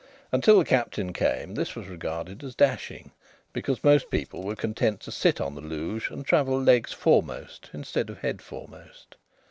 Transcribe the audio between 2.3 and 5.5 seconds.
as dashing, because most people were content to sit